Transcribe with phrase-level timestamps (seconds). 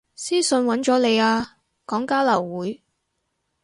[0.15, 2.81] 私訊搵咗你啊，講交流會